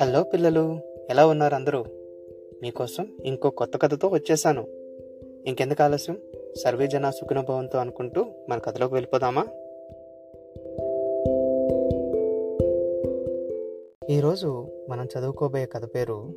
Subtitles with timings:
[0.00, 0.78] Hello పిల్లలు
[1.10, 1.84] ఎలా ఉన్నారు అందరూ?
[2.62, 4.66] మీకోసం ఇంకో కొత్త కథతో వచ్చేసాను.
[5.46, 6.18] ఇంకెందుకు ఆలస్యం?
[6.64, 9.46] సర్వే జన సుఖనుభవంతో అనుకుంటూ మన కథలోకి వెళ్ళిపోదామా?
[14.10, 16.32] ఈరోజు మనం చదువుకోబోయే కథ పేరు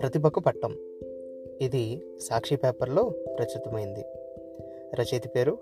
[0.00, 0.76] ప్రతిభకు పట్టం.
[1.60, 3.02] ఇది సాక్షి పేపర్లో
[3.38, 4.04] ప్రచురితమైంది.
[5.00, 5.58] రచయిత పేరు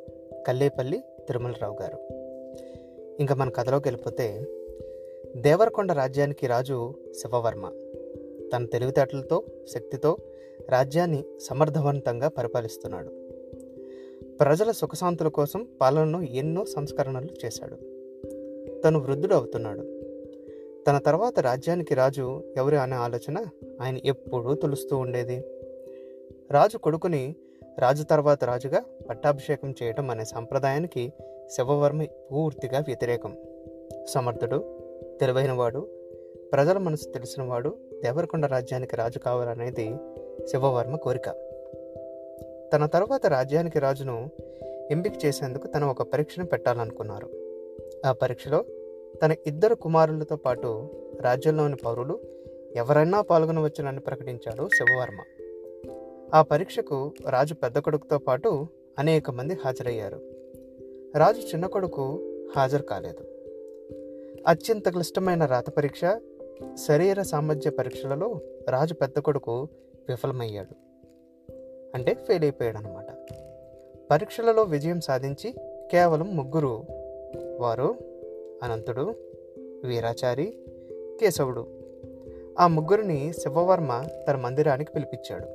[0.46, 1.98] కల్లేపల్లి తిరుమలరావు గారు.
[3.20, 4.46] ఇంకా మన కథలోకి వెళ్ళిపోతే
[5.36, 7.70] దేవరకొండ రాజ్యానికి రాజు శివవర్మ.
[8.52, 9.44] తన తెలివితేటలతో
[9.74, 10.16] శక్తితో
[10.70, 13.08] రాజ్యాన్ని సమర్థవంతంగా పరిపాలిస్తున్నాడు.
[14.40, 17.76] ప్రజల సుఖశాంతుల కోసం పాలనను ఎన్నో సంస్కరణలు చేశాడు.
[18.82, 20.00] తను వృద్ధుడు అవుతున్నాడు.
[20.86, 23.44] తన తర్వాత రాజ్యానికి రాజు ఎవరు అనే ఆలోచన
[23.80, 25.44] ఆయన ఎప్పుడూ తులుస్తూ ఉండేది.
[26.50, 27.34] రాజు కొడుకుని
[27.78, 31.12] రాజు తర్వాత రాజుగా పట్టాభిషేకం చేయటం అనే సంప్రదాయానికి
[31.50, 33.36] శివవర్మ పూర్తిగా వ్యతిరేకం.
[34.08, 34.83] సమర్థుడు
[35.20, 35.88] తెలివైనవాడు
[36.52, 39.94] ప్రజల మనసు తెలిసినవాడు దేవరకొండ రాజ్యానికి రాజు కావాలనేది
[40.46, 41.30] శివవర్మ కోరిక.
[42.72, 44.30] తన తర్వాత రాజ్యానికి రాజును
[44.90, 47.28] ఎంపిక చేసేందుకు తన ఒక పరీక్షను పెట్టాలనుకున్నారు.
[48.06, 48.64] ఆ పరీక్షలో
[49.22, 50.88] తన ఇద్దరు కుమారులతో పాటు
[51.20, 52.20] రాజ్యంలోని పౌరులు
[52.76, 55.20] ఎవరైనా పాల్గొనవచ్చునని ప్రకటించాడు శివవర్మ.
[56.34, 58.66] ఆ పరీక్షకు రాజు పెద్ద కొడుకుతో పాటు
[58.98, 60.20] అనేక మంది హాజరయ్యారు.
[61.16, 63.33] రాజు చిన్న కొడుకు హాజరు కాలేదు.
[64.46, 66.00] అత్యంత క్లిష్టమైన రాత పరీక్ష
[66.88, 69.68] శరీర సామర్థ్య పరీక్షలలో రాజు పెద్ద కొడుకు
[70.08, 70.74] విఫలమయ్యాడు.
[71.94, 73.06] అంటే ఫెయిల్ అయిపోయాడు అనమాట
[74.10, 75.54] పరీక్షలలో విజయం సాధించి
[75.90, 76.84] కేవలం ముగ్గురు
[77.60, 77.94] వారు
[78.62, 79.14] అనంతుడు
[79.84, 80.58] వీరాచారి
[81.20, 81.66] కేశవుడు.
[82.58, 85.46] ఆ ముగ్గురిని శివవర్మ తన మందిరానికి పిలిపించాడు.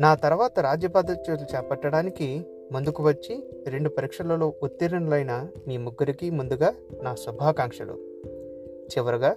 [0.00, 7.92] నా తర్వాత రాజ్య పద్ధతులు చేపట్టడానికి ముందుకు వచ్చి రెండు పరీక్షలలో ఉత్తీర్ణులైన మీ ముగ్గురికి ముందుగా నా శుభాకాంక్షలు.
[8.66, 9.36] చివరగా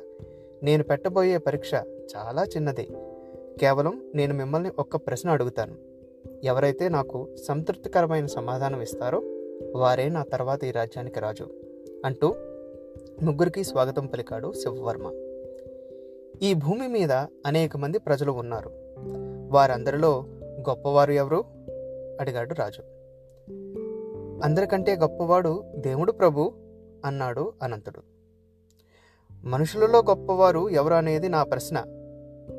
[0.63, 1.73] నేను పెట్టబోయే పరీక్ష
[2.15, 2.87] చాలా చిన్నదే.
[3.59, 5.75] కేవలం నేను మిమ్మల్ని ఒక్క ప్రశ్న అడుగుతాను.
[6.43, 9.23] ఎవరైతే నాకు సంతృప్తికరమైన సమాధానం ఇస్తారో
[9.75, 11.49] వారే నా తర్వాత ఈ రాజ్యానికి రాజు.
[12.05, 12.35] అంటూ
[13.21, 15.11] ముగ్గురికి స్వాగతం పలికాడు శివవర్మ.
[16.41, 17.11] ఈ భూమి మీద
[17.45, 18.71] అనేక మంది ప్రజలు ఉన్నారు.
[19.49, 20.25] వారందరిలో
[20.69, 21.43] గొప్పవారు ఎవరు?
[22.19, 23.00] అడిగాడు రాజు.
[24.43, 26.51] అందరికంటే గొప్పవాడు దేవుడు ప్రభు
[27.05, 28.01] అన్నాడు అనంతుడు.
[29.43, 31.83] మనుషులలో గొప్పవారు ఎవరు అనేది నా ప్రశ్న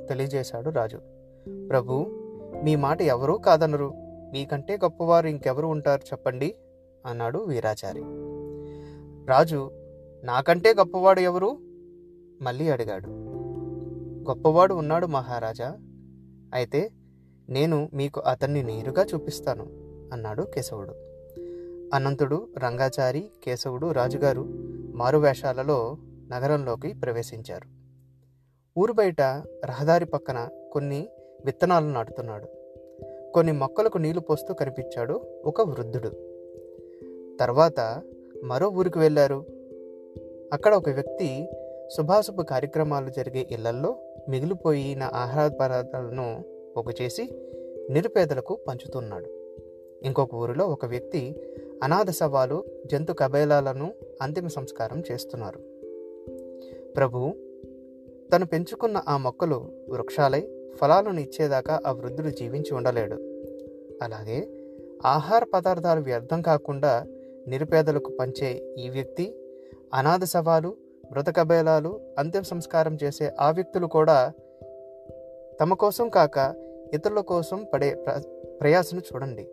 [0.08, 1.00] తెలియజేశాడు రాజు.
[1.68, 2.06] ప్రభు
[2.64, 3.92] మీ మాట ఎవరూ కాదనరు.
[4.32, 6.54] మీకంటే గొప్పవారు ఇంకెవరు ఉంటారు చెప్పండి
[7.06, 8.02] అన్నాడు వీరాచారి.
[9.26, 9.70] రాజు
[10.24, 11.58] నాకంటే గొప్పవాడు ఎవరు?
[12.42, 13.08] మళ్ళీ అడిగాడు.
[14.28, 15.76] గొప్పవాడు ఉన్నాడు మహారాజా.
[16.54, 16.90] అయితే
[17.48, 19.81] నేను మీకు అతన్ని నేరుగా చూపిస్తాను.
[20.12, 20.94] అన్నాడు కేశవుడు.
[21.94, 24.44] అనంతుడు రంగాచారి కేశవుడు రాజుగారు
[24.94, 25.96] మారువేషాలలో
[26.30, 27.82] నగరంలోకి ప్రవేశించారు.
[28.80, 29.20] ఊరు బయట
[29.64, 31.08] రహదారి పక్కన కొన్ని
[31.44, 32.46] విత్తనాలు నాటుతున్నాడు.
[33.32, 36.08] కొన్ని మొక్కలకు నీళ్ళు పోస్తూ కనిపించాడు ఒక వృద్ధుడు.
[37.40, 38.02] తర్వాత
[38.44, 39.46] మరో ఊరికి వెళ్ళారు.
[40.52, 41.48] అక్కడ ఒక వ్యక్తి
[41.96, 43.96] శుభాశుభ కార్యక్రమాలు జరిగే ఇళ్ళల్లో
[44.28, 46.44] మిగిలిపోయిన ఆహార పదార్థాలను
[46.76, 47.28] పోగు చేసి
[47.90, 49.41] నిరుపేదలకు పంచుతున్నాడు.
[50.04, 51.42] ఇంకొక ఊరిలో ఒక వ్యక్తి
[51.82, 53.92] అనాథ శవాలు జంతు కబేలాలను
[54.22, 55.60] అంతిమ సంస్కారం చేస్తున్నారు.
[56.96, 57.32] ప్రభు
[58.32, 60.48] తను పెంచుకున్న ఆ మొక్కలు వృక్షాలై
[60.80, 63.14] ఫలాలను ఇచ్చేదాకా ఆ వృద్ధుడు జీవించి ఉండలేడు.
[64.02, 64.48] అలాగే
[65.06, 67.06] ఆహార పదార్థాలు వ్యర్థం కాకుండా
[67.48, 69.36] నిరుపేదలకు పంచే ఈ వ్యక్తి
[69.94, 70.76] అనాథ శవాలు
[71.12, 74.32] మృతకబేలాలు అంతిమ సంస్కారం చేసే ఆ వ్యక్తులు కూడా
[75.60, 76.54] తమ కోసం కాక
[76.94, 78.22] ఇతరుల కోసం పడే ప్ర
[78.60, 79.48] ప్రయాసను చూడండి.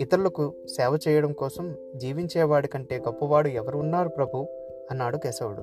[0.00, 4.46] ఇతరులకు సేవ చేయడం కోసం జీవించేవాడి కంటే గొప్పవాడు ఎవరు ఉన్నారు ప్రభు?
[4.90, 5.62] అన్నాడు కేశవుడు.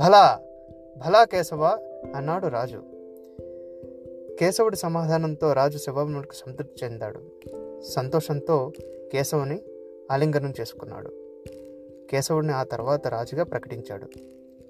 [0.00, 0.40] భలా
[0.96, 1.78] భలా కేశవ?
[2.14, 2.82] అన్నాడు రాజు.
[4.40, 7.20] కేశవుడి సమాధానంతో రాజు శివమునికి సంతృప్తి చెందాడు.
[7.82, 8.72] సంతోషంతో
[9.12, 9.62] కేశవుని
[10.12, 11.10] ఆలింగనం చేసుకున్నాడు.
[12.10, 14.06] కేశవుడిని ఆ తర్వాత రాజుగా ప్రకటించాడు.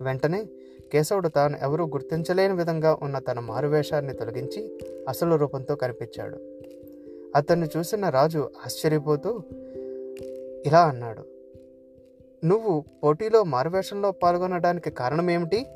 [0.00, 0.46] వెంటనే
[0.92, 4.78] కేశవుడు తాను ఎవరూ గుర్తించలేని విధంగా ఉన్న తన మారువేషాన్ని తొలగించి
[5.08, 6.55] అసలు రూపంతో కనిపించాడు.
[7.34, 9.42] అతన్ని చూసిన రాజు ఆశ్చర్యపోతూ
[10.66, 11.22] ఇలా అన్నాడు
[12.44, 15.66] నువ్వు పోటీలో మారువేషంలో పాల్గొనడానికి కారణమేమిటి?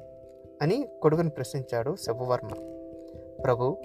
[0.63, 2.49] అని కొడుకుని ప్రశ్నించాడు శుభవర్మ
[3.45, 3.77] ప్రభు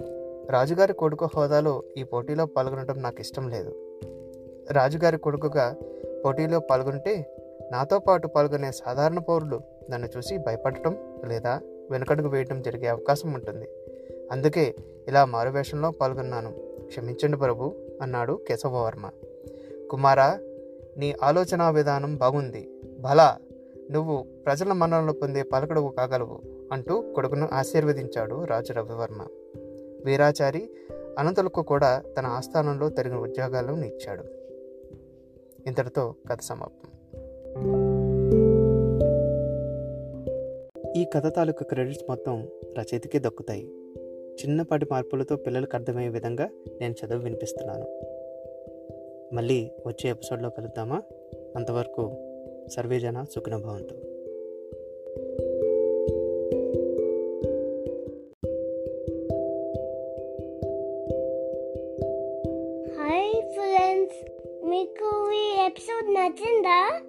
[0.50, 3.74] రాజుగారి కొడుకు హోదాలో ఈ పోటీలో పాల్గొనడం నాకు ఇష్టం లేదు.
[4.72, 5.76] రాజుగారి కొడుకుగా
[6.24, 7.36] పోటీలో పాల్గొంటే
[7.72, 9.60] నాతో పాటు పాల్గొనే సాధారణ పౌరులు
[9.90, 10.96] నన్ను చూసి భయపడటం
[11.26, 11.60] లేదా
[11.90, 13.68] వెనుకడుగు వేయటం జరిగే అవకాశం ఉంటుంది.
[14.32, 14.74] అందుకే
[15.08, 16.65] ఇలా మారువేషంలో పాల్గొన్నాను.
[16.86, 19.10] క్షమించండి ప్రభు అన్నాడు కేశవవర్మ.
[19.90, 20.38] కుమారా
[20.96, 22.68] నీ ఆలోచన విధానం బాగుంది.
[23.00, 23.38] భలా
[23.90, 26.40] నువ్వు ప్రజల మన్ననలు పొందే పలకడవు కాగలవు
[26.72, 29.26] అంటూ కొడుకును ఆశీర్వదించాడు రాజు రవివర్మ.
[30.04, 30.70] వీరాచారి
[31.18, 34.24] అనంతులకు కూడా తన ఆస్థానంలో తగిన ఉద్యోగాలను ఇచ్చాడు
[35.66, 36.90] ఇంతటితో కథ సమాప్తం.
[40.96, 42.48] ఈ కథ తాలూకు క్రెడిట్స్ మొత్తం
[42.78, 43.85] రచయితకే దక్కుతాయి.
[44.36, 46.48] చిన్నపాటి మార్పులతో పిల్లలకు అర్థమయ్యే విధంగా
[46.80, 47.86] నేను చదువు వినిపిస్తున్నాను.
[49.34, 51.02] మళ్ళీ వచ్చే ఎపిసోడ్లో కలుద్దామా?
[51.56, 52.12] అంతవరకు
[52.68, 53.94] సర్వేజన సుఖనభవంతు.
[63.00, 64.30] హాయ్ ఫ్రెండ్స్
[64.64, 67.00] మీకు ఈ ఎపిసోడ్ నచ్చిందా?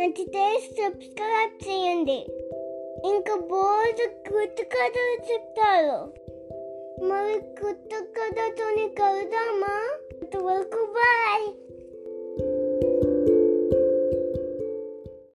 [0.00, 2.26] నచ్చితే సబ్స్క్రైబ్ చేయండి.
[3.08, 6.22] ఇంకా బోర్డు గుర్తు కథలు చెప్తారు.
[7.00, 9.74] మరి కొత్త కథతోని కలుద్దామా
[10.14, 11.46] అంతవరకు బాయ్